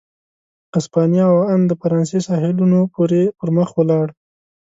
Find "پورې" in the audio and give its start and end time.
2.93-3.21